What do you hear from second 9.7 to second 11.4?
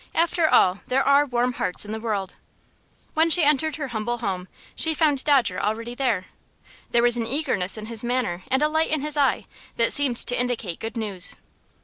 that seemed to indicate good news.